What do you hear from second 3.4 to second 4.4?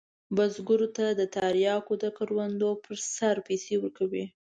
پیسې ورکوي.